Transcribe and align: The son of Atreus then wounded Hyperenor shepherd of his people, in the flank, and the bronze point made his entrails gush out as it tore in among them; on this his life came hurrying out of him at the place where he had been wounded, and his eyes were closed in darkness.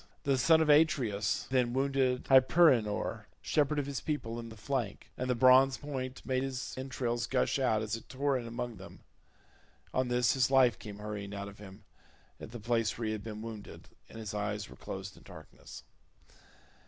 The 0.23 0.39
son 0.39 0.61
of 0.61 0.69
Atreus 0.71 1.43
then 1.51 1.73
wounded 1.73 2.25
Hyperenor 2.25 3.27
shepherd 3.43 3.77
of 3.77 3.85
his 3.85 4.01
people, 4.01 4.39
in 4.39 4.49
the 4.49 4.57
flank, 4.57 5.11
and 5.15 5.29
the 5.29 5.35
bronze 5.35 5.77
point 5.77 6.25
made 6.25 6.41
his 6.41 6.75
entrails 6.75 7.27
gush 7.27 7.59
out 7.59 7.83
as 7.83 7.95
it 7.95 8.09
tore 8.09 8.35
in 8.35 8.47
among 8.47 8.77
them; 8.77 9.01
on 9.93 10.07
this 10.07 10.33
his 10.33 10.49
life 10.49 10.79
came 10.79 10.97
hurrying 10.97 11.35
out 11.35 11.47
of 11.49 11.59
him 11.59 11.83
at 12.39 12.49
the 12.49 12.59
place 12.59 12.97
where 12.97 13.05
he 13.05 13.11
had 13.11 13.23
been 13.23 13.43
wounded, 13.43 13.89
and 14.09 14.17
his 14.17 14.33
eyes 14.33 14.69
were 14.71 14.75
closed 14.75 15.15
in 15.15 15.21
darkness. 15.21 15.83